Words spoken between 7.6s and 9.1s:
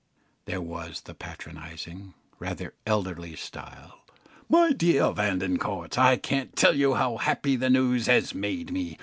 news has made me.